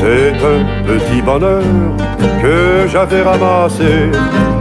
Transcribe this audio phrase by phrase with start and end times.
[0.00, 1.62] C'est un petit bonheur
[2.42, 4.10] que j'avais ramassé.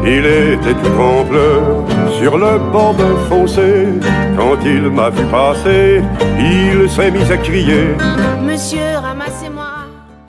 [0.05, 1.83] Il était tout en pleurs
[2.17, 2.95] sur le bord
[3.29, 3.87] fossé.
[4.37, 6.01] Quand il m'a vu passer,
[6.39, 7.95] il s'est mis à crier.
[8.41, 9.69] Monsieur, ramassez-moi.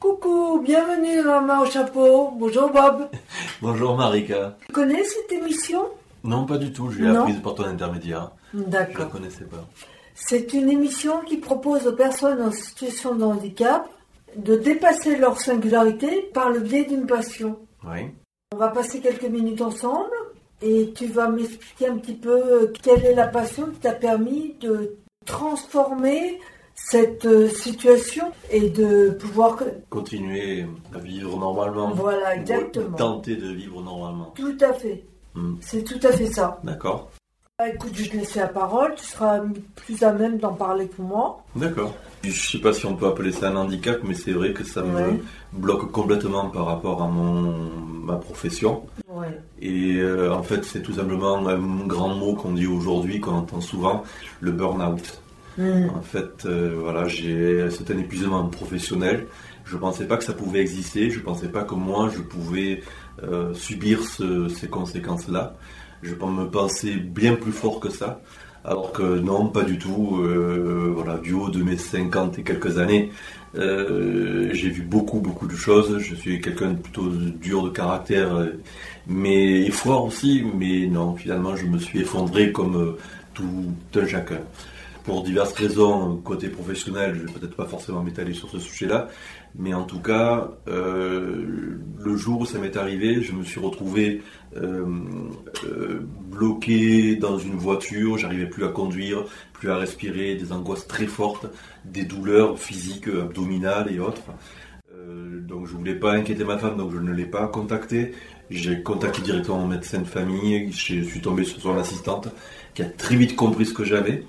[0.00, 2.30] Coucou, bienvenue dans la main au chapeau.
[2.38, 3.08] Bonjour Bob.
[3.62, 4.56] Bonjour Marika.
[4.66, 5.82] Tu connais cette émission?
[6.22, 7.20] Non, pas du tout, je l'ai Non.
[7.22, 8.30] apprise par ton intermédiaire.
[8.52, 9.10] Je la D'accord.
[9.10, 9.64] connaissais pas.
[10.14, 13.86] C'est une émission qui propose aux personnes en situation de handicap
[14.36, 17.58] de dépasser leur singularité par le biais d'une passion.
[17.84, 18.06] Oui.
[18.52, 20.10] On va passer quelques minutes ensemble
[20.62, 24.54] et tu vas m'expliquer un petit peu euh, quelle est la passion qui t'a permis
[24.60, 26.40] de transformer
[26.74, 29.58] cette euh, situation et de pouvoir...
[29.90, 31.92] Continuer à vivre normalement.
[31.94, 32.96] Voilà, exactement.
[32.96, 34.32] Tenter de vivre normalement.
[34.34, 35.04] Tout à fait.
[35.34, 35.56] Hmm.
[35.60, 36.60] C'est tout à fait ça.
[36.64, 37.10] D'accord.
[37.60, 39.38] Ah, écoute, je te laisse la parole, tu seras
[39.76, 41.44] plus à même d'en parler que moi.
[41.54, 41.94] D'accord.
[42.24, 44.82] Je sais pas si on peut appeler ça un handicap, mais c'est vrai que ça
[44.84, 45.12] Ouais.
[45.12, 45.18] me
[45.52, 47.70] bloque complètement par rapport à mon
[48.04, 48.82] ma profession.
[49.08, 49.38] Ouais.
[49.62, 53.60] Et euh, en fait, c'est tout simplement un grand mot qu'on dit aujourd'hui, qu'on entend
[53.60, 54.02] souvent,
[54.40, 55.22] le burn-out.
[55.56, 55.90] Hmm.
[55.96, 59.28] En fait, euh, voilà, j'ai c'est un épuisement professionnel.
[59.64, 61.08] Je pensais pas que ça pouvait exister.
[61.08, 62.82] Je pensais pas que moi je pouvais
[63.22, 65.54] euh, subir ce- ces conséquences-là.
[66.04, 68.20] Je me pensais bien plus fort que ça.
[68.62, 70.18] Alors que non, pas du tout.
[70.22, 73.10] Euh, voilà, du haut de mes 50 et quelques années,
[73.56, 75.98] euh, j'ai vu beaucoup, beaucoup de choses.
[75.98, 78.50] Je suis quelqu'un de plutôt dur de caractère, euh,
[79.06, 80.44] mais fort aussi.
[80.58, 82.96] Mais non, finalement, je me suis effondré comme
[83.32, 84.40] tout un chacun
[85.04, 89.08] pour diverses raisons, côté professionnel, je vais peut-être pas forcément m'étaler sur ce sujet-là,
[89.56, 94.22] mais en tout cas, euh, le jour où ça m'est arrivé, je me suis retrouvé
[94.56, 94.84] euh,
[95.64, 101.06] euh, bloqué dans une voiture, j'arrivais plus à conduire, plus à respirer, des angoisses très
[101.06, 101.46] fortes,
[101.84, 104.22] des douleurs physiques, abdominales et autres.
[105.46, 108.12] Donc je voulais pas inquiéter ma femme, donc je ne l'ai pas contacté.
[108.50, 112.28] J'ai contacté directement mon médecin de famille, je suis tombé sur son assistante,
[112.74, 114.24] qui a très vite compris ce que j'avais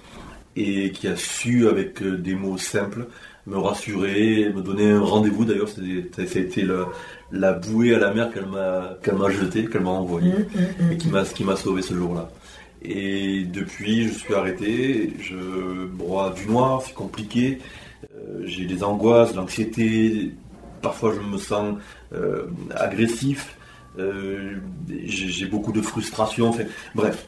[0.58, 3.08] et qui a su, avec des mots simples,
[3.48, 5.46] me rassurer, me donner un rendez-vous.
[5.46, 6.90] D'ailleurs, c'était- ça a été la,
[7.32, 10.98] la bouée à la mer qu'elle m'a qu'elle m'a jeté, qu'elle m'a envoyé, Hmm, et
[10.98, 12.30] qui m'a qui m'a sauvé ce jour-là.
[12.84, 17.60] Et depuis, je suis arrêté, je broie du noir, c'est compliqué.
[18.16, 20.32] Euh, J'ai des angoisses, de l'anxiété.
[20.82, 21.78] Parfois, je me sens
[22.14, 22.46] euh,
[22.76, 23.58] agressif.
[23.98, 24.56] Euh,
[25.06, 26.50] J'ai j'ai beaucoup de frustration.
[26.50, 26.64] Enfin,
[26.94, 27.28] bref,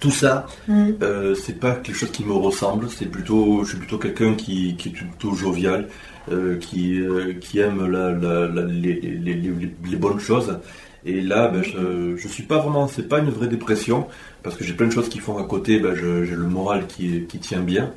[0.00, 0.90] tout ça, Hmm.
[1.02, 2.88] euh, c'est pas quelque chose qui me ressemble.
[2.90, 5.88] C'est plutôt, je suis plutôt quelqu'un qui, qui est plutôt jovial,
[6.30, 10.58] euh, qui, euh, qui aime la- la- la- les, les- les- les bonnes choses.
[11.04, 14.08] Et là, ben, je, je suis pas vraiment, c'est pas une vraie dépression
[14.42, 15.78] parce que j'ai plein de choses qui font à côté.
[15.78, 17.92] Ben, j'ai le moral qui, qui tient bien,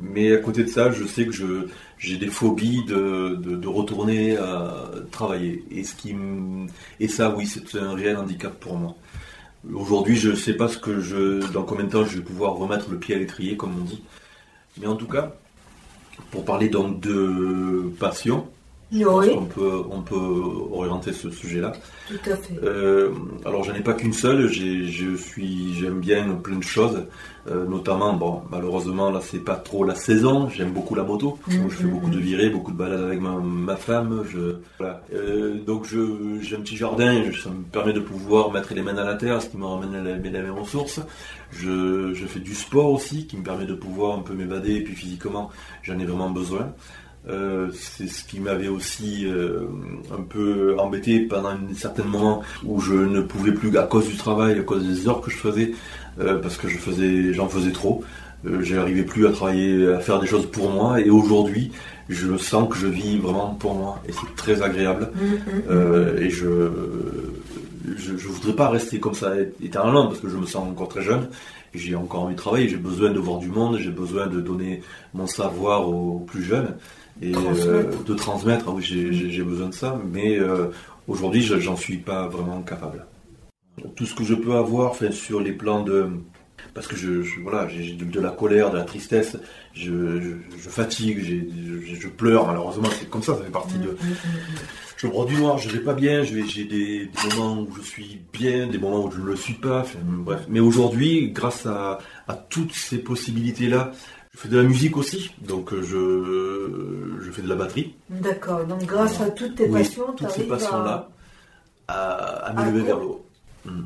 [0.00, 3.68] mais à côté de ça, je sais que je j'ai des phobies de, de, de
[3.68, 5.64] retourner à travailler.
[5.70, 6.14] Et ce qui
[7.00, 8.96] et ça, oui, c'est un réel handicap pour moi.
[9.72, 12.54] Aujourd'hui, je ne sais pas ce que je, dans combien de temps je vais pouvoir
[12.54, 14.02] remettre le pied à l'étrier, comme on dit.
[14.78, 15.34] Mais en tout cas,
[16.30, 18.46] pour parler donc de passion,
[19.00, 20.14] je pense Oui, qu'on peut, on peut
[20.72, 21.72] orienter ce sujet-là.
[22.08, 22.54] tout à fait.
[22.62, 23.10] Euh,
[23.44, 24.48] alors, j'en ai pas qu'une seule.
[24.48, 27.04] J'ai, je suis, j'aime bien plein de choses,
[27.50, 30.48] euh, notamment, bon, malheureusement là, c'est pas trop la saison.
[30.48, 31.38] J'aime beaucoup la moto.
[31.48, 31.90] Donc, je fais Mhm.
[31.90, 34.22] beaucoup de virées, beaucoup de balades avec ma, ma femme.
[34.30, 35.02] Je, voilà.
[35.12, 37.22] Euh, donc, je, j'ai un petit jardin.
[37.42, 39.92] Ça me permet de pouvoir mettre les mains à la terre, ce qui me ramène
[39.92, 41.00] la, la main aux sources.
[41.52, 44.74] Je, je fais du sport aussi, qui me permet de pouvoir un peu m'évader.
[44.76, 45.50] Et puis physiquement,
[45.82, 46.72] j'en ai vraiment besoin.
[47.28, 49.60] Euh, c'est ce qui m'avait aussi euh,
[50.12, 54.16] un peu embêté pendant un certain moment où je ne pouvais plus à cause du
[54.16, 55.72] travail, à cause des heures que je faisais,
[56.20, 58.04] euh, parce que je faisais, j'en faisais trop.
[58.60, 61.00] J'arrivais plus à travailler, à faire des choses pour moi.
[61.00, 61.72] Et aujourd'hui,
[62.10, 65.10] je sens que je vis vraiment pour moi, et c'est très agréable.
[65.14, 66.70] Hmm, hmm, Euh, et je,
[67.96, 69.32] je je voudrais pas rester comme ça
[69.62, 71.28] éternellement parce que je me sens encore très jeune.
[71.74, 72.68] J'ai encore envie de travailler.
[72.68, 73.78] J'ai besoin de voir du monde.
[73.78, 74.82] J'ai besoin de donner
[75.14, 76.74] mon savoir aux plus jeunes
[77.22, 77.66] et Transmettre.
[77.68, 78.64] euh, de transmettre.
[78.68, 80.00] Ah oui, j'ai- besoin de ça.
[80.12, 80.68] Mais euh,
[81.08, 83.06] aujourd'hui, je- j'en suis pas vraiment capable.
[83.96, 86.08] Tout ce que je peux avoir, enfin, sur les plans de
[86.72, 89.36] parce que je, je- voilà, j'ai de, de la colère, de la tristesse,
[89.74, 90.28] je, je,
[90.58, 93.96] je fatigue, je, pleure malheureusement, c'est comme ça, ça fait partie de,
[94.96, 98.20] je broie du noir, je vais pas bien, j'ai des, des moments où je suis
[98.32, 100.46] bien, des moments où je ne le suis pas, enfin, bref.
[100.48, 103.92] Mais aujourd'hui, grâce à, à toutes ces possibilités-là,
[104.34, 107.94] Je fais de la musique aussi, donc euh, je, je fais de la batterie.
[108.10, 111.08] D'accord, donc grâce à toutes tes Oui, passions, tu toutes ces arrives passions-là,
[111.88, 111.94] à...
[111.94, 113.24] à, à à m'élever vers le haut.
[113.64, 113.82] Hmm.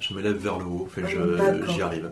[0.00, 1.02] Je m'élève vers le haut, enfin,
[1.68, 2.10] j'y arrive.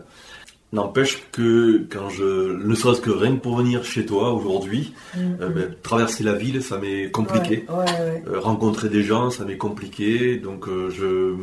[0.71, 5.37] N'empêche que quand je, ne serait-ce que rien que pour venir chez toi aujourd'hui, Mhm.
[5.41, 7.65] euh, ben, traverser la ville, ça m'est compliqué.
[7.67, 8.23] Ouais, ouais, ouais.
[8.27, 10.37] Euh, rencontrer des gens, ça m'est compliqué.
[10.37, 11.35] Donc euh, je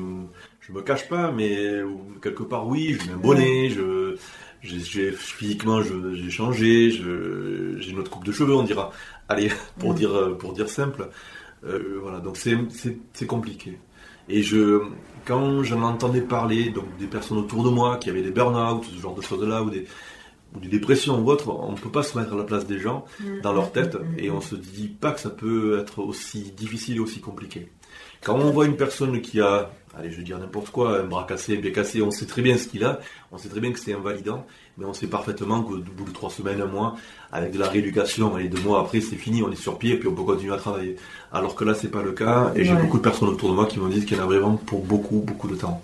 [0.61, 1.81] je me cache pas, mais
[2.23, 4.17] quelque part oui, je mets un bonnet, je
[4.63, 8.93] j'ai, physiquement je- j'ai changé, j'ai une autre coupe de cheveux, on dira.
[9.29, 9.97] Allez, pour Mm.
[9.97, 11.09] dire pour dire simple.
[11.65, 13.79] Euh, voilà, donc c'est, compliqué.
[14.29, 14.81] Et je
[15.25, 19.01] quand j'en entendais parler, donc des personnes autour de moi qui avaient des burn-out, ce
[19.01, 19.87] genre de choses-là, ou des
[20.55, 22.79] ou des dépressions ou autre, on ne peut pas se mettre à la place des
[22.79, 23.05] gens
[23.43, 27.01] dans leur tête et on se dit pas que ça peut être aussi difficile et
[27.01, 27.69] aussi compliqué.
[28.27, 31.25] Quand on voit une personne qui a, allez, je vais dire n'importe quoi, un bras
[31.29, 32.99] cassé, un pied cassé, on sait très bien ce qu'il a,
[33.31, 34.45] on sait très bien que c'est invalidant,
[34.77, 36.97] mais on sait parfaitement qu'au bout de trois semaines, un mois,
[37.31, 39.97] avec de la rééducation, et deux mois après, c'est fini, on est sur pied et
[40.01, 40.97] puis on peut continuer à travailler.
[41.33, 43.67] Alors que là, c'est pas le cas, et j'ai beaucoup de personnes autour de moi
[43.67, 45.81] qui me disent qu'il y en a vraiment pour beaucoup, beaucoup de temps.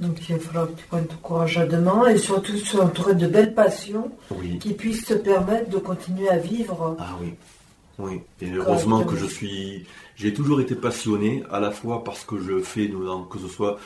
[0.00, 2.86] Donc il va falloir que tu prennes ton courage à deux mains et surtout sois
[2.86, 4.58] entouré de belles passions Oui.
[4.58, 6.96] qui puissent te permettre de continuer à vivre.
[6.98, 7.34] Ah oui,
[8.00, 8.20] oui.
[8.42, 9.84] Et heureusement que je suis,
[10.16, 12.88] j'ai toujours été passionné à la fois parce que je fais,
[13.30, 13.78] que ce soit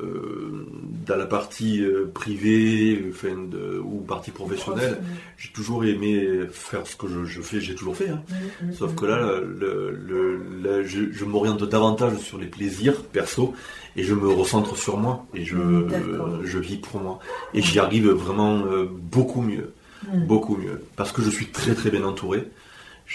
[0.00, 0.66] euh,
[1.06, 5.02] dans la partie euh, privée, enfin, de- ou partie professionnelle,
[5.36, 8.08] j'ai toujours aimé faire ce que je, je fais, j'ai toujours fait.
[8.08, 8.22] hein.
[8.62, 8.96] Mhm, Sauf mhm.
[8.96, 13.52] que là, le, le- le- je, je m'oriente davantage sur les plaisirs perso
[13.94, 17.18] et je me recentre sur moi et je, Mm, je vis pour moi.
[17.52, 19.72] Et j'y arrive vraiment euh, beaucoup mieux,
[20.10, 20.26] Mm.
[20.26, 22.44] beaucoup mieux, parce que je suis très très bien entouré.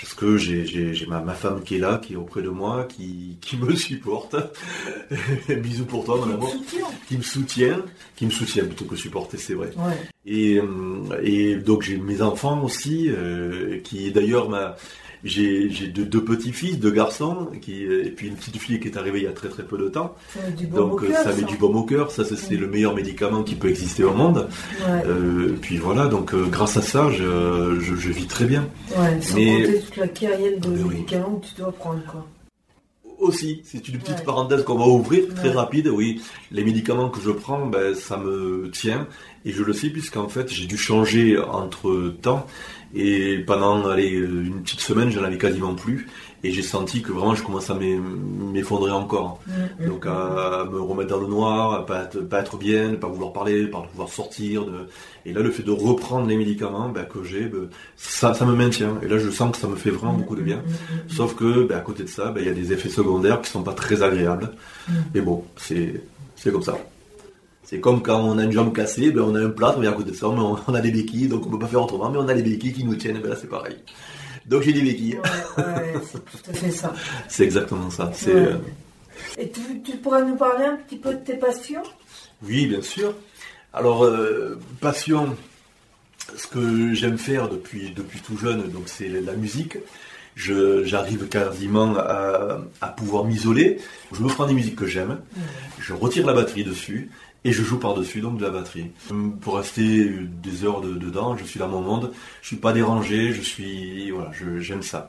[0.02, 3.38] Parce que j'ai ma, ma femme qui est là, qui est auprès de moi, qui,
[3.42, 4.36] qui me supporte.
[5.50, 6.54] Bisous pour toi, mon amour.
[7.08, 7.82] Qui me soutient,
[8.16, 9.72] qui me soutient plutôt que supporter, c'est vrai.
[9.76, 9.98] Ouais.
[10.26, 14.76] Et, euh, et donc j'ai mes enfants aussi, euh, qui d'ailleurs ma
[15.24, 19.20] j'ai deux, deux petits-fils, deux garçons, qui, et puis une petite fille qui est arrivée
[19.20, 20.16] il y a très très peu de temps.
[20.74, 23.56] Donc euh, cœur, ça met du baume au cœur, ça c'est le meilleur médicament qui
[23.56, 24.48] peut exister au monde.
[24.88, 28.46] Ouais, Euh, et puis voilà, donc euh, grâce à ça, je, je, je vis très
[28.46, 28.68] bien.
[28.98, 29.22] ouais.
[29.22, 30.90] Sans mais- compter toute la kyrielle de Mais oui.
[30.96, 32.26] médicaments que tu dois prendre, quoi.
[33.20, 34.24] Aussi, c'est une petite Ouais.
[34.26, 35.56] parenthèse qu'on va ouvrir, très Ouais.
[35.56, 36.22] rapide, oui.
[36.52, 39.08] Les médicaments que je prends, ben, ça me tient.
[39.44, 42.46] Et je le sais puisqu'en fait, j'ai dû changer entre temps.
[42.96, 46.08] Et pendant allez, une petite semaine, j'en avais quasiment plus.
[46.44, 48.00] Et j'ai senti que vraiment, je commence à m'e-
[48.54, 49.40] m'effondrer encore.
[49.80, 50.12] Mhm, Donc mhm.
[50.12, 53.34] à me remettre dans le noir, à pas être, pas être bien, ne pas vouloir
[53.34, 54.66] parler, pas pouvoir sortir.
[54.66, 54.88] de-
[55.26, 58.56] Et là, le fait de reprendre les médicaments ben, que j'ai, ben, ça, ça me
[58.56, 59.00] maintient.
[59.02, 60.62] Et là, je sens que ça me fait vraiment beaucoup de bien.
[61.10, 63.64] Sauf que, ben, à côté de ça, il y a des effets secondaires qui sont
[63.64, 64.52] pas très agréables.
[64.88, 64.94] Mm.
[65.16, 66.02] Mais bon, c'est
[66.52, 66.78] comme ça.
[67.64, 69.92] C'est comme quand on a une jambe cassée, ben, on a un plâtre, mais à
[69.92, 72.18] côté de ça, on on a des béquilles, donc on peut pas faire autrement, mais
[72.20, 73.76] on a des béquilles qui nous tiennent, ben là c'est pareil.
[74.48, 75.20] Donc j'ai des béquilles.
[75.58, 76.94] Ouais, ouais, c'est tout à fait ça.
[77.28, 78.12] C'est exactement ça.
[78.14, 78.42] C'est Ouais.
[78.48, 78.58] euh,
[79.38, 81.84] Et tu, tu pourrais nous parler un petit peu de tes passions?
[82.44, 83.14] Oui, bien sûr.
[83.74, 85.36] Alors, euh, passion,
[86.36, 89.78] ce que j'aime faire depuis, depuis tout jeune, donc c'est la musique.
[90.36, 93.80] Je- J'arrive quasiment à, à pouvoir m'isoler.
[94.14, 95.20] Je me prends des musiques que j'aime,
[95.80, 97.10] je retire la batterie dessus
[97.48, 98.92] et je joue par-dessus donc de la batterie.
[99.42, 100.10] Pour rester
[100.44, 102.12] des heures de- dedans, je suis dans mon monde,
[102.42, 105.08] je suis pas dérangé, je suis voilà, j'aime ça.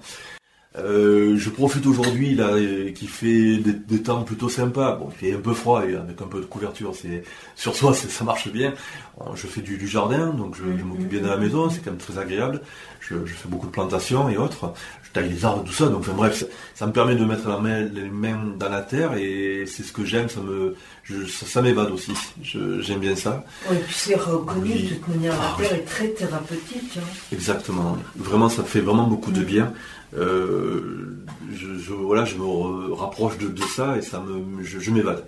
[0.77, 4.97] Euh, je profite aujourd'hui là euh, qui fait des, des temps plutôt sympas.
[4.97, 7.25] Bon, il fait un peu froid et avec un peu de couverture, c'est
[7.57, 8.75] sur soi ça marche bien.
[9.23, 11.79] Euh, Je fais du, du jardin, donc je, je m'occupe bien de la maison, c'est
[11.83, 12.61] quand même très agréable.
[13.01, 14.73] Je, je fais beaucoup de plantations et autres.
[15.03, 15.87] Je taille les arbres, tout ça.
[15.89, 18.83] Donc enfin, bref, ça, ça me permet de mettre la main, les mains dans la
[18.83, 20.29] terre et c'est ce que j'aime.
[20.29, 22.13] Ça me, je, ça, ça m'évade aussi.
[22.43, 23.43] J'aime bien ça.
[23.71, 25.35] Oui, puis c'est reconnu de toute manière.
[25.41, 26.99] Ah, La terre est très thérapeutique.
[26.99, 27.03] hein.
[27.33, 27.97] Exactement.
[28.17, 29.73] Vraiment, ça fait vraiment beaucoup de bien.
[30.17, 31.17] Euh,
[31.55, 35.25] je, je- voilà, je me rapproche de, de ça et ça me, je, je m'évade.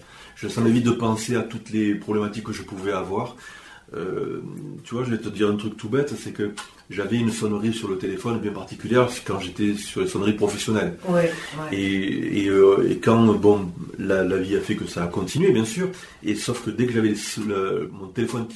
[0.49, 3.37] Ça m'évite de penser à toutes les problématiques que je pouvais avoir.
[3.95, 4.41] Euh,
[4.85, 6.53] tu vois, je vais te dire un truc tout bête, c'est que
[6.89, 10.97] j'avais une sonnerie sur le téléphone bien particulière quand j'étais sur les sonneries professionnelles.
[11.09, 11.77] Ouais, ouais.
[11.77, 13.69] Et, et, euh, et quand bon,
[13.99, 15.89] la, la vie a fait que ça a continué, bien sûr.
[16.23, 17.15] Et sauf que dès que j'avais
[17.93, 18.55] mon téléphone qui,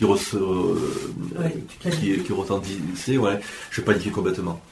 [1.38, 1.54] Ouais,
[1.90, 3.40] qui, qui retentissait, ouais,
[3.72, 4.62] je paniquais complètement.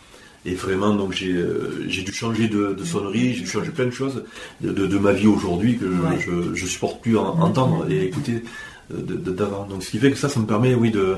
[0.44, 3.90] Et vraiment, donc j'ai euh, dû changer de, de sonnerie, j'ai dû changer plein de
[3.92, 4.24] choses
[4.60, 6.18] de, de- de ma vie aujourd'hui que Ouais.
[6.20, 8.42] je, je supporte plus en- entendre et écouter
[8.92, 9.66] euh, d'avant.
[9.66, 11.16] Donc ce qui fait que ça, ça me permet, oui, de,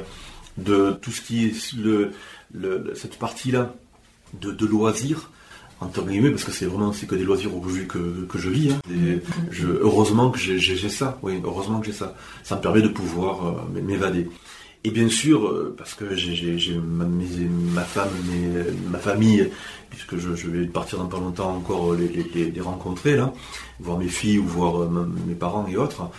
[0.58, 2.10] de tout ce qui est le,
[2.52, 3.74] le- cette partie-là
[4.40, 5.30] de, de loisirs
[5.80, 8.70] entre guillemets parce que c'est vraiment c'est que des loisirs aujourd'hui que, que je vis
[8.72, 8.78] hein.
[8.90, 12.14] Et je, heureusement que j'ai ça oui heureusement que j'ai ça
[12.44, 14.28] ça me permet de pouvoir euh, m'évader
[14.86, 19.50] Et bien sûr, euh, parce que j'ai ma, ma, femme, mes, ma famille,
[19.88, 23.32] puisque je, je, vais partir dans pas longtemps encore les, les, les, rencontrer, là,
[23.80, 26.10] voir mes filles ou voir euh, mes parents et autres.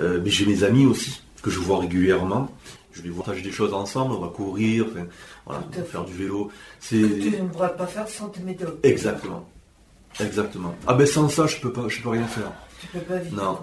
[0.00, 2.50] Euh, mais j'ai mes amis aussi, que je vois régulièrement.
[2.90, 5.06] Je vais partager des choses ensemble, on va courir, enfin,
[5.46, 6.50] voilà, faire du vélo.
[6.80, 8.80] Que tu ne pourrais pas faire sans tes méthodes.
[8.82, 9.48] Exactement.
[10.18, 10.74] Exactement.
[10.88, 12.50] Ah ben sans ça, je peux pas, je peux rien faire.
[12.80, 13.36] Tu peux pas vivre.
[13.36, 13.58] Non.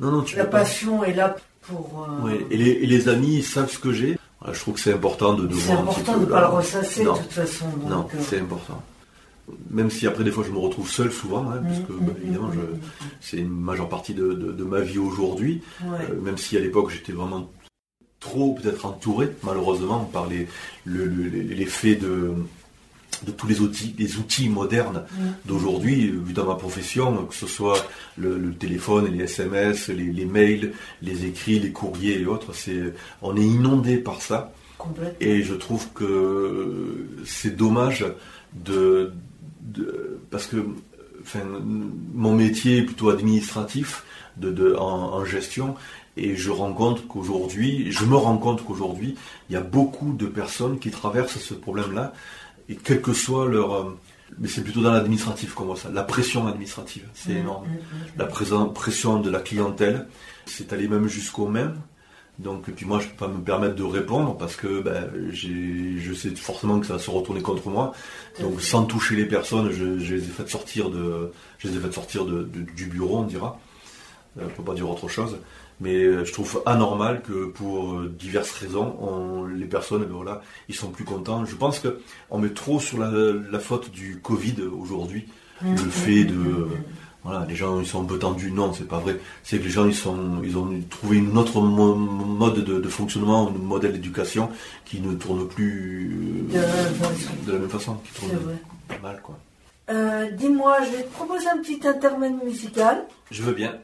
[0.00, 2.06] Non, non, tu La passion est là pour.
[2.08, 2.46] Euh, oui.
[2.50, 4.18] Et, les, et, les, amis, ils savent ce que j'ai.
[4.52, 7.10] je trouve que c'est important de, de C'est important de ne pas le ressasser de
[7.10, 7.66] toute façon.
[7.88, 8.18] non, euh.
[8.20, 8.82] c'est important.
[9.70, 12.12] Même si après des fois je me retrouve seul souvent, hein, parce que mmh, bah,
[12.12, 12.78] mmh, évidemment mmh,
[13.20, 15.62] c'est une majeure partie de, de, ma vie aujourd'hui.
[15.84, 17.50] Euh, même si à l'époque j'étais vraiment
[18.20, 20.46] trop peut-être entouré malheureusement par les,
[20.86, 22.34] l'effet de
[23.26, 25.04] de tous les outils, les outils modernes
[25.44, 27.86] d'aujourd'hui, vu dans ma profession, que ce soit
[28.16, 30.72] le, téléphone, les SMS, les, mails,
[31.02, 34.52] les écrits, les courriers et autres, c'est, on est inondé par ça.
[35.20, 38.06] Et je trouve que c'est dommage
[38.54, 39.12] de,
[40.30, 40.56] parce que
[41.22, 41.40] enfin,
[42.14, 44.04] mon métier est plutôt administratif
[44.36, 45.74] de, en, gestion
[46.16, 49.16] et je rends compte qu'aujourd'hui, je me rends compte qu'aujourd'hui,
[49.48, 52.12] il y a beaucoup de personnes qui traversent ce problème-là
[52.70, 53.74] et quel que soit leur...
[53.74, 53.98] Euh,
[54.38, 55.90] mais c'est plutôt dans l'administratif qu'on voit ça.
[55.90, 57.66] La pression administrative, c'est mmh, énorme.
[57.66, 60.06] Mmh, mmh, la pression de la clientèle,
[60.46, 61.74] c'est allé même jusqu'au même.
[62.38, 65.10] Donc, et puis moi, je ne peux pas me permettre de répondre parce que ben,
[65.30, 67.92] je sais forcément que ça va se retourner contre moi.
[68.40, 71.92] Donc, sans toucher les personnes, je, les ai fait sortir, de, je les ai fait
[71.92, 73.58] sortir de, du bureau, on dira.
[74.40, 75.36] On ne peut pas dire autre chose.
[75.80, 80.74] Mais euh, je trouve anormal que pour euh, diverses raisons, les personnes, ben voilà, ils
[80.74, 81.44] sont plus contents.
[81.44, 85.26] Je pense qu'on met trop sur la, faute du Covid aujourd'hui,
[85.62, 86.68] mmh, le fait de mmh,
[87.24, 88.50] voilà, les gens ils sont un peu tendus.
[88.50, 89.18] Non, c'est pas vrai.
[89.42, 93.58] C'est que les gens ils sont, ils ont trouvé une autre mode de, fonctionnement, un
[93.58, 94.50] modèle d'éducation
[94.84, 98.38] qui ne tourne plus de la même façon, qui tourne
[98.88, 99.38] pas mal quoi.
[99.90, 103.04] Euh, dis-moi, je vais te proposer un petit intermède musical.
[103.30, 103.74] Je veux bien.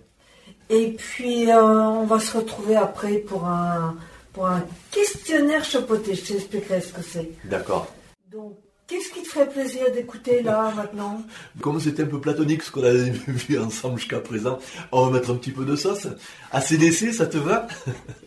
[0.68, 3.96] Et puis, euh, on va se retrouver après pour un,
[4.32, 6.14] pour un questionnaire chapeauté.
[6.14, 7.30] Je t'expliquerai ce que c'est.
[7.44, 7.86] D'accord.
[8.32, 8.56] Donc,
[8.86, 11.22] qu'est-ce qui te ferait plaisir d'écouter là, maintenant?
[11.60, 14.58] Comme c'était un peu platonique ce qu'on a vu ensemble jusqu'à présent,
[14.90, 16.08] on va mettre un petit peu de sauce.
[16.50, 17.68] ACDC, ça te va?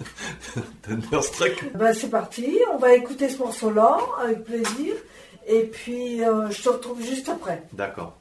[0.84, 4.94] Thunderstruck ben, C'est parti, on va écouter ce morceau-là avec plaisir.
[5.46, 7.64] Et puis, euh, je te retrouve juste après.
[7.74, 8.16] D'accord.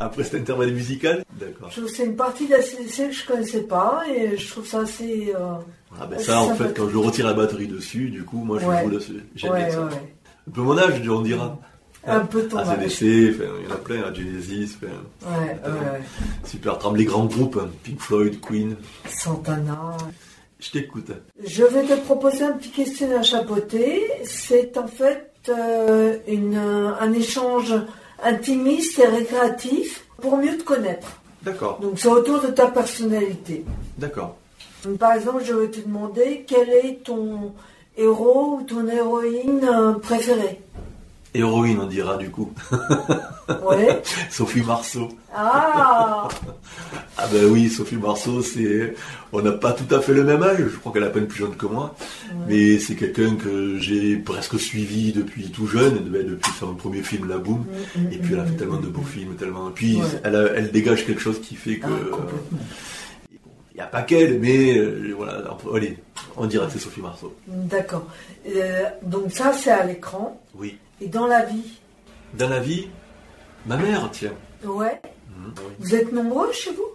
[0.00, 1.70] Après cet intervalle musical D'accord.
[1.94, 5.32] C'est une partie de la CDC que je connaissais pas et je trouve ça assez.
[5.34, 5.54] Euh,
[5.98, 8.64] ah ben ça, en fait, quand je retire la batterie dessus, du coup, moi je
[8.64, 9.24] joue dessus.
[9.34, 9.88] J'aime ouais, ça.
[10.48, 11.58] Un peu mon âge, on dira.
[12.06, 14.88] Un peu ton ACDC, il y en a plein, Genesis, ouais,
[15.22, 16.00] ouais,
[16.44, 18.76] super, tremble les grands groupes, hein, Pink Floyd, Queen.
[19.06, 19.98] Santana.
[20.58, 21.10] Je t'écoute.
[21.44, 24.02] Je vais te proposer un petit questionnaire chapeauté.
[24.24, 27.74] C'est en fait euh, une, un échange
[28.24, 31.08] intimiste et récréatif pour mieux te connaître.
[31.42, 33.64] D'accord, Donc c'est autour de ta personnalité.
[33.98, 34.36] d'accord.
[34.98, 37.52] Par exemple, je vais te demander quel est ton
[37.98, 40.60] héros ou ton héroïne euh, préférée.
[41.32, 42.52] Héroïne, on dira du coup.
[43.68, 44.00] Ouais.
[44.30, 45.08] Sophie Marceau.
[45.34, 46.28] Ah
[47.18, 48.94] Ah ben oui, Sophie Marceau, c'est,
[49.32, 50.58] on n'a pas tout à fait le même âge.
[50.72, 51.94] Je crois qu'elle est à peine plus jeune que moi,
[52.48, 57.28] mais c'est quelqu'un que j'ai presque suivi depuis tout jeune, ben, depuis son premier film
[57.28, 57.64] La Boom.
[58.12, 59.70] Et puis elle a fait tellement de beaux films, tellement.
[59.70, 60.06] Et puis Ouais.
[60.22, 61.88] elle, a- elle dégage quelque chose qui fait que.
[62.12, 62.16] Ah.
[63.72, 65.56] Il n'y a pas qu'elle, mais euh, voilà.
[65.74, 65.98] Allez,
[66.36, 67.34] on dira que c'est Sophie Marceau.
[67.48, 68.06] D'accord.
[68.48, 70.40] Euh, donc ça, c'est à l'écran.
[70.54, 70.76] Oui.
[71.00, 71.78] Et dans la vie
[72.38, 72.88] Dans la vie,
[73.66, 74.32] ma mère, tiens.
[74.64, 75.00] Ouais.
[75.36, 75.52] Mhm.
[75.78, 76.86] Vous êtes nombreux chez vous?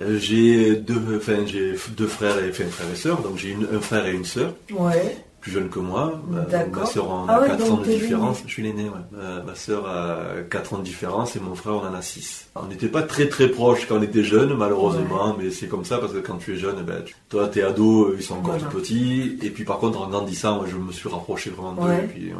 [0.00, 3.80] Euh, j'ai deux, enfin, j'ai deux frères et enfin, frères et sœurs, donc j'ai un
[3.80, 4.54] frère et une sœur.
[4.70, 5.16] Ouais.
[5.40, 6.20] plus jeune que moi.
[6.28, 6.82] Ma, D'accord.
[6.82, 8.42] ma soeur en Ah a ouais, 4 donc ans de différence.
[8.44, 8.90] Je suis l'aîné, ouais.
[9.12, 12.48] Ma, ma soeur a 4 ans de différence et mon frère on en a 6.
[12.56, 15.98] On n'était pas très très proches quand on était jeune, malheureusement, mais c'est comme ça
[15.98, 18.66] parce que quand tu es jeune, ben, tu- toi t'es ado, ils sont encore Voilà.
[18.68, 19.38] tout petits.
[19.42, 21.92] Et puis par contre, en grandissant, moi, je me suis rapproché vraiment d'eux.
[21.92, 22.32] Et puis.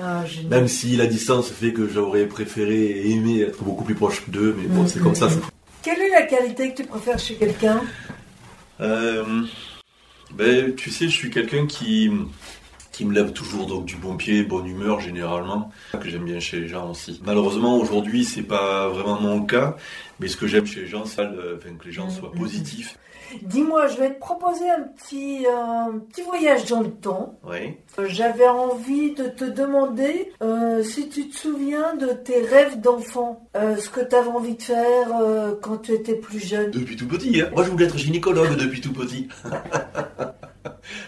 [0.00, 0.24] Ah.
[0.50, 4.54] Même si la distance fait que j'aurais préféré et aimé être beaucoup plus proche d'eux,
[4.58, 5.28] mais bon, c'est comme ça.
[5.82, 7.80] Quelle est la qualité que tu préfères chez quelqu'un?
[8.80, 9.42] Euh,
[10.34, 12.10] ben, tu sais, je suis quelqu'un qui,
[12.90, 15.70] qui me lève toujours donc du bon pied, bonne humeur généralement,
[16.00, 17.20] que j'aime bien chez les gens aussi.
[17.24, 19.76] Malheureusement, aujourd'hui, c'est pas vraiment mon cas,
[20.18, 22.40] mais ce que j'aime chez les gens, c'est que les gens soient Mhm.
[22.40, 22.98] positifs.
[23.42, 27.38] Dis-moi, je vais te proposer un petit, un petit voyage dans le temps.
[27.44, 27.76] Oui.
[27.98, 33.48] Euh, J'avais envie de te demander euh, si tu te souviens de tes rêves d'enfant,
[33.56, 36.70] euh, ce que tu avais envie de faire euh, quand tu étais plus jeune.
[36.70, 37.48] Depuis tout petit, hein.
[37.54, 39.28] Moi, je voulais être gynécologue depuis tout petit.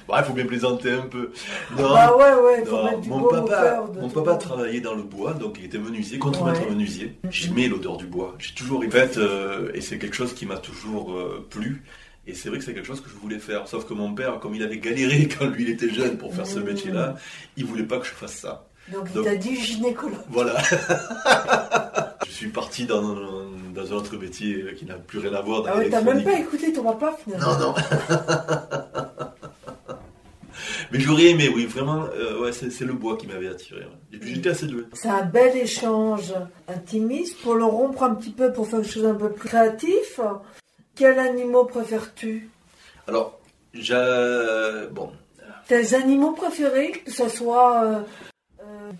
[0.08, 1.32] bon, il faut bien plaisanter un peu.
[1.78, 1.88] Non.
[1.92, 5.02] Bah ouais, ouais, faut Non, du mon beau papa, de mon papa travaillait dans le
[5.02, 6.52] bois, donc il était menuisier, contre Ouais.
[6.70, 7.18] menuisier.
[7.30, 8.34] J'aimais l'odeur du bois.
[8.38, 11.82] J'ai toujours en fait, euh, et c'est quelque chose qui m'a toujours euh, plu.
[12.26, 13.68] Et c'est vrai que c'est quelque chose que je voulais faire.
[13.68, 16.46] Sauf que mon père, comme il avait galéré quand lui il était jeune pour faire
[16.46, 16.64] ce Mmh.
[16.64, 17.14] métier-là,
[17.56, 18.66] il voulait pas que je fasse ça.
[18.92, 20.18] Donc il Donc- t'a dit gynécologue.
[20.28, 20.54] Voilà.
[22.26, 23.02] je suis parti dans,
[23.74, 25.62] dans un autre métier qui n'a plus rien à voir.
[25.62, 27.58] dans Ah ouais, t'as même pas écouté ton papa finalement.
[27.58, 27.74] Non, non.
[30.92, 33.80] Mais j'aurais aimé, oui, vraiment, euh, ouais, c'est c'est le bois qui m'avait attiré.
[33.80, 33.86] ouais.
[34.12, 34.84] Et puis j'étais assez doué.
[34.92, 36.32] C'est un bel échange
[36.68, 37.36] intimiste.
[37.42, 40.20] Pour le rompre un petit peu, pour faire quelque chose un peu plus créatif,
[40.96, 42.48] quel animaux préfères-tu?
[43.06, 43.38] Alors,
[43.72, 43.94] j'ai.
[44.92, 45.12] Bon,
[45.68, 47.98] Tes animaux préférés, que ce soit euh,
[48.62, 48.90] euh,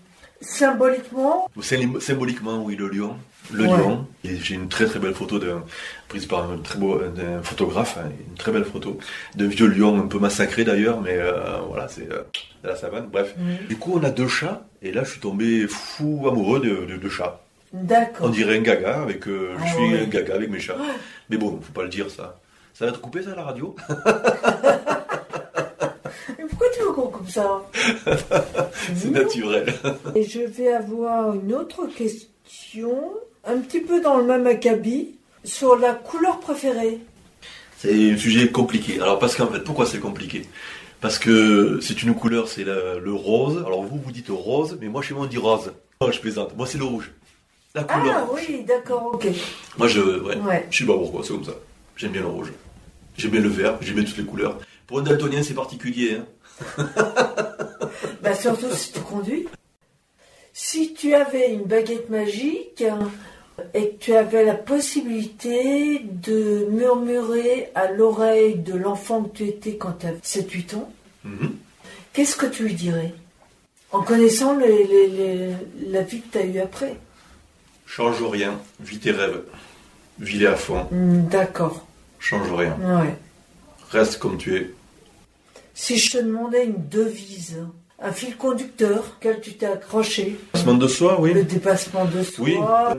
[0.41, 1.49] symboliquement?
[1.61, 3.15] Sym- symboliquement, oui, le lion.
[3.51, 3.77] Le Ouais.
[3.77, 4.05] lion.
[4.25, 5.39] Et j'ai une très très belle photo
[6.09, 6.99] prise par un très beau
[7.43, 8.97] photographe, hein, une très belle photo
[9.35, 12.25] d'un vieux lion, un peu massacré d'ailleurs, mais euh, voilà, c'est de
[12.63, 13.07] la savane.
[13.07, 13.35] Bref.
[13.69, 16.97] Du coup, on a deux chats, et là, je suis tombé fou amoureux de, de
[16.97, 17.39] deux chats.
[17.73, 18.29] On D'accord.
[18.29, 19.27] dirait un gaga avec.
[19.27, 20.77] euh, je Ah suis un gaga avec mes chats.
[21.29, 22.39] Mais bon, faut pas le dire ça.
[22.73, 23.75] Ça va être coupé ça à la radio
[26.37, 27.61] Mais pourquoi tu veux qu'on coupe ça
[28.95, 29.73] C'est naturel.
[30.15, 32.97] Et je vais avoir une autre question,
[33.45, 36.99] un petit peu dans le même acabit, sur la couleur préférée.
[37.77, 38.99] C'est un sujet compliqué.
[39.01, 40.43] Alors parce qu'en fait, pourquoi c'est compliqué?
[40.99, 43.63] Parce que c'est une couleur, c'est la- le rose.
[43.65, 45.71] Alors vous, vous dites rose, mais moi chez moi on dit rose.
[46.01, 46.55] Non, je plaisante.
[46.57, 47.11] Moi c'est le rouge.
[47.75, 48.39] La couleur Ah rouge.
[48.49, 49.27] oui, d'accord, ok.
[49.77, 50.65] Moi je, ouais, Ouais.
[50.71, 51.53] je sais pas pourquoi, c'est comme ça.
[51.95, 52.51] J'aime bien le rouge.
[53.17, 54.57] J'aime bien le vert, j'aime bien toutes les couleurs.
[54.87, 56.17] Pour un daltonien, c'est particulier.
[56.19, 56.87] Hein.
[58.21, 59.47] Bah surtout si tu conduis.
[60.53, 63.11] Si tu avais une baguette magique hein,
[63.73, 69.77] et que tu avais la possibilité de murmurer à l'oreille de l'enfant que tu étais
[69.77, 70.91] quand tu avais 7-8 ans,
[71.23, 71.55] Mhm.
[72.13, 73.13] qu'est-ce que tu lui dirais?
[73.91, 75.55] En connaissant les- les- les-
[75.89, 76.95] la vie que tu as eue après.
[77.87, 79.41] Change rien, vis tes rêves.
[80.19, 81.85] Vis-les à fond, D'accord.
[82.19, 82.75] change rien.
[82.81, 83.15] Ouais.
[83.91, 84.71] Reste comme tu es.
[85.73, 87.57] Si je te demandais une devise,
[87.99, 91.33] un fil conducteur auquel tu t'es accroché, Semaine de soi, oui.
[91.33, 92.55] le dépassement de soi, Oui,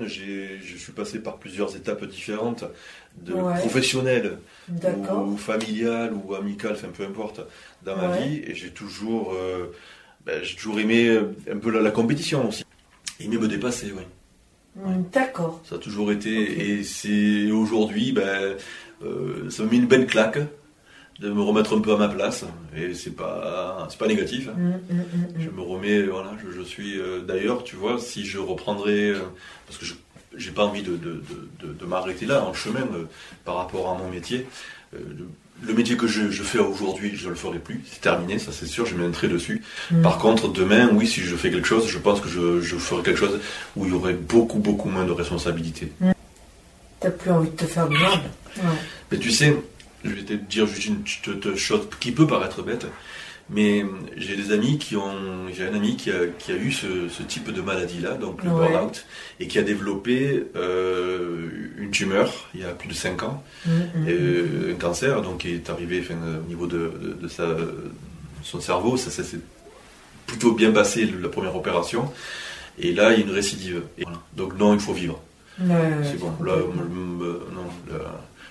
[0.07, 2.65] j'ai- je suis passé par plusieurs étapes différentes,
[3.17, 3.59] de Ouais.
[3.59, 5.27] professionnelles d'accord.
[5.27, 7.41] ou familiales ou amicales, enfin peu importe,
[7.85, 8.23] dans ma Ouais.
[8.29, 9.75] vie, et j'ai toujours, euh,
[10.25, 12.65] ben, j'ai toujours aimé euh, un peu la, la compétition aussi.
[13.21, 14.05] Aimer me dépasser, oui.
[14.77, 15.61] D'accord.
[15.65, 16.31] Ça a toujours été,
[16.71, 18.55] et c'est aujourd'hui, ben,
[19.03, 20.39] euh, ça me met une belle claque
[21.19, 22.45] de me remettre un peu à ma place,
[22.77, 24.49] et c'est pas, c'est pas négatif.
[24.49, 24.53] hein.
[24.57, 26.99] Hmm, hmm, hmm, Je me remets, voilà, je, je suis.
[27.01, 29.11] euh, D'ailleurs, tu vois, si je reprendrais.
[29.11, 29.23] euh,
[29.67, 29.95] parce que je
[30.37, 31.23] j'ai pas envie de, de,
[31.61, 32.87] de, de- m'arrêter là, en chemin,
[33.45, 34.47] par rapport à mon métier.
[35.63, 37.83] Le métier que je, fais aujourd'hui, je ne le ferai plus.
[37.91, 39.63] C'est terminé, ça c'est sûr, je trait dessus.
[39.91, 40.03] Mm.
[40.03, 43.19] Par contre, demain, oui, si je fais quelque chose, je pense que je, ferai quelque
[43.19, 43.41] chose
[43.77, 45.93] où il y aurait beaucoup, beaucoup moins de responsabilités.
[45.99, 46.13] Tu mm.
[47.01, 48.21] T'as plus envie de te faire du mal.
[49.11, 49.55] Mais tu sais,
[50.05, 52.87] je vais te dire juste une chose qui peut paraître bête,
[53.51, 53.85] mais
[54.17, 55.49] j'ai des amis qui ont.
[55.53, 59.07] J'ai un ami qui a, qui a eu ce, type de maladie-là, donc le burn-out,
[59.41, 63.71] et qui a développé euh, une tumeur il y a plus de 5 ans, mm,
[63.71, 64.71] mm, mm.
[64.73, 67.57] un cancer, donc qui est arrivé au niveau de, de, sa,
[68.43, 68.97] son cerveau.
[68.97, 69.41] Ça, s'est
[70.27, 72.13] plutôt bien passé la première opération,
[72.79, 73.83] et là il y a une récidive.
[74.37, 75.21] Donc non, il faut vivre.
[75.59, 76.33] c'est bon.
[76.45, 76.57] Là,
[77.53, 77.65] non,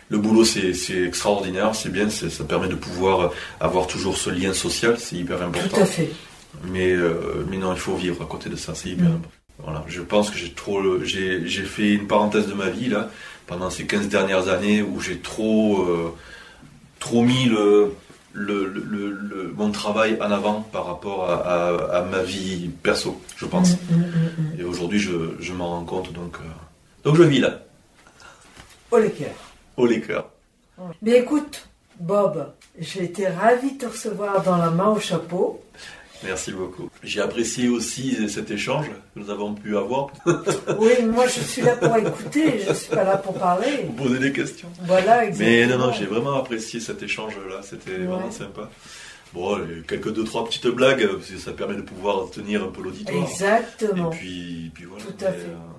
[0.09, 0.71] le boulot c'est
[1.05, 5.75] extraordinaire, c'est bien, ça permet de pouvoir avoir toujours ce lien social, c'est hyper important.
[5.75, 6.09] Tout à fait.
[6.63, 9.15] Mais, euh, mais non, il faut vivre à côté de ça, c'est hyper mm.
[9.15, 9.31] important.
[9.59, 13.09] Voilà, je pense que j'ai trop, j'ai fait une parenthèse de ma vie là,
[13.47, 16.13] pendant ces 15 dernières années où j'ai trop, euh,
[16.99, 17.95] trop mis le,
[18.33, 23.73] le, mon travail en avant par rapport à, ma vie perso, je pense.
[23.89, 26.49] Mm, mm, Et aujourd'hui, je, je m'en rends compte, donc, euh,
[27.03, 27.61] donc je vis là.
[28.91, 30.29] Cœurs au liqueur.
[31.01, 31.67] Mais écoute,
[31.99, 35.61] Bob, j'ai été ravi de te recevoir dans la main au chapeau.
[36.23, 36.89] Merci beaucoup.
[37.03, 40.07] J'ai apprécié aussi cet échange que nous avons pu avoir.
[40.79, 43.85] oui, moi je suis là pour écouter, je ne suis pas là pour parler.
[43.95, 44.67] Poser des questions.
[44.81, 45.49] Voilà, exactement.
[45.49, 48.69] Mais non, non, j'ai vraiment apprécié cet échange-là, c'était vraiment sympa.
[49.33, 52.81] Bon, quelques deux, trois petites blagues, parce que ça permet de pouvoir tenir un peu
[52.81, 53.29] l'auditoire.
[53.29, 54.11] Exactement.
[54.11, 55.03] Et puis, puis voilà.
[55.03, 55.49] Tout à fait.
[55.49, 55.76] Euh,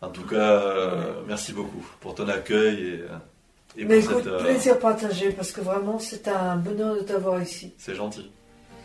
[0.00, 3.02] en tout cas, euh, merci beaucoup pour ton accueil
[3.76, 7.42] et, et Mais écoute, euh, plaisir partagé parce que vraiment c'est un bonheur de t'avoir
[7.42, 7.72] ici.
[7.78, 8.30] C'est gentil.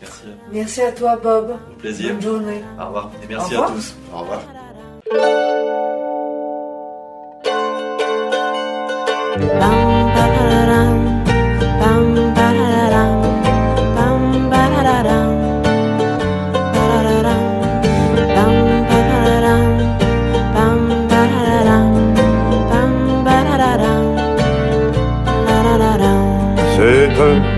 [0.00, 0.22] Merci.
[0.52, 1.56] Merci à toi, Bob.
[1.70, 2.14] Au plaisir.
[2.14, 2.62] Bonne journée.
[2.80, 3.10] Au revoir.
[3.22, 3.94] Et merci à tous.
[4.12, 4.42] Au revoir.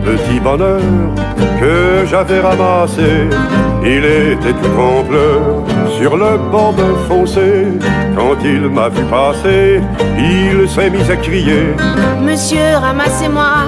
[0.04, 0.80] Petit bonheur
[1.60, 3.28] que j'avais ramassé.
[3.84, 5.64] Il était tout en pleurs
[5.98, 7.68] sur le bord d'un foncé.
[8.16, 9.80] Quand il m'a vu passer,
[10.18, 11.74] il s'est mis à crier
[12.22, 13.66] Monsieur, ramassez-moi,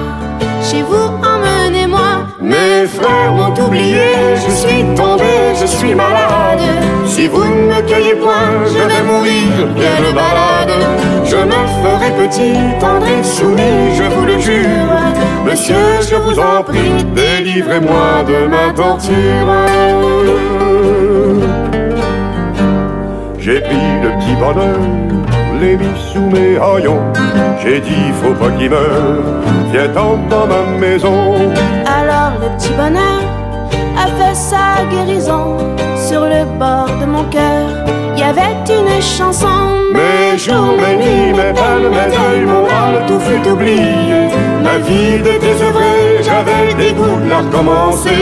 [0.61, 2.27] chez vous, emmenez-moi.
[2.41, 6.61] Mes frères m'ont oublié, je suis tombé, je suis malade.
[7.05, 10.73] Si vous ne me cueillez point, je vais mourir, quelle balade.
[11.25, 14.88] Je me ferai petit, tendre et soumis, je vous le jure.
[15.49, 15.75] Monsieur,
[16.07, 19.49] je vous en prie, délivrez-moi de ma torture.
[23.39, 24.77] J'ai pris le petit bonheur,
[25.59, 27.01] l'ai mis sous mes haillons.
[27.63, 31.33] J'ai dit, faut pas qu'il meure, viens-t'en dans ma maison.
[31.87, 33.23] Alors le petit bonheur
[33.97, 35.57] a fait sa guérison
[35.95, 37.87] sur le bord de mon cœur.
[38.15, 39.47] Il y avait une chanson.
[39.93, 44.48] Mes jours, mes nuits, mes peines, mes deuils, mon tout fut oublié.
[44.69, 48.21] Ma vie de désœuvré, j'avais des goûts de la recommencer.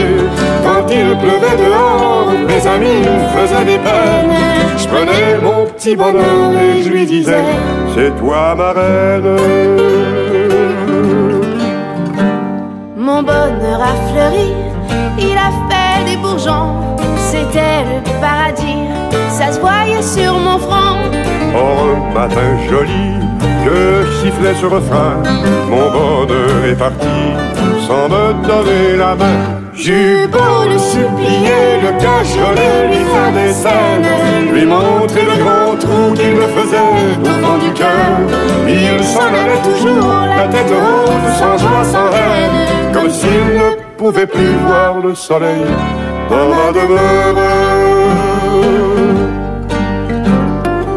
[0.64, 4.32] Quand il pleuvait dehors, mes amis me faisaient des peines.
[4.78, 7.44] Je prenais mon petit bonheur et je lui disais,
[7.94, 9.36] c'est toi ma reine.
[12.96, 14.54] Mon bonheur a fleuri,
[15.18, 16.72] il a fait des bourgeons,
[17.30, 18.88] c'était le paradis,
[19.28, 20.96] ça se voyait sur mon front.
[21.54, 23.18] Oh, matin joli,
[23.64, 25.16] que sifflait ce refrain,
[25.68, 26.17] mon bonheur
[26.68, 27.06] est parti,
[27.86, 29.40] sans me donner la main.
[29.72, 36.12] J'eus beau le supplier, le cajoler, lui faire des scènes, lui montrer le grand trou
[36.14, 38.10] qu'il me faisait au fond du cœur.
[38.68, 42.08] Il s'en allait toujours, la tête haute, sans joie, sans
[42.92, 45.64] comme s'il ne pouvait plus voir le soleil
[46.28, 47.36] dans ma demeure.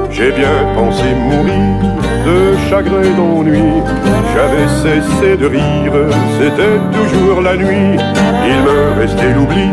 [0.09, 1.90] J'ai bien pensé mourir
[2.31, 3.69] de chagrin d'ennui.
[4.33, 5.97] J'avais cessé de rire,
[6.37, 7.97] c'était toujours la nuit.
[8.51, 9.69] Il me restait l'oubli,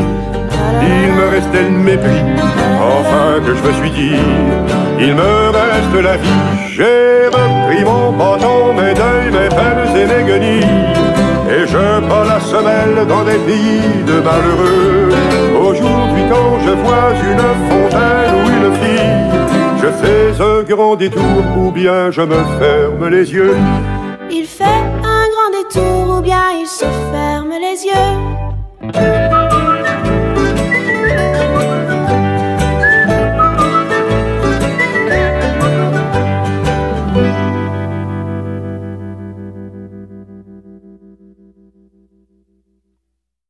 [0.97, 2.25] il me restait le mépris.
[2.97, 4.21] Enfin que je me suis dit,
[5.07, 6.45] il me reste la vie.
[6.75, 11.09] J'ai repris mon bâton, mes deuils, mes peines et mes guenilles.
[11.55, 15.09] Et je bats la semelle dans des pays de malheureux.
[15.67, 19.18] Aujourd'hui quand je vois une fontaine ou une fille,
[19.89, 21.23] je fais un grand détour
[21.57, 23.57] ou bien je me ferme les yeux.
[24.31, 29.38] Il fait un grand détour ou bien il se ferme les yeux.